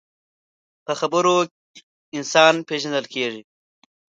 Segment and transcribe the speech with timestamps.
[0.85, 1.35] په خبرو
[2.17, 3.41] انسان پیژندل کېږي